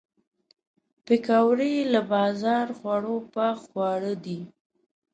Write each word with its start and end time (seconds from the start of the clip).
پکورې 1.05 1.73
له 1.93 2.01
بازار 2.11 2.65
خوړو 2.77 3.17
پاک 3.33 3.57
خواړه 3.67 4.13
دي 4.25 4.39